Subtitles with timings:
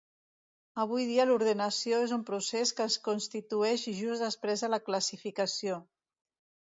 [0.83, 5.79] Avui dia l'ordenació és un procés que es constitueix just després de la classificació.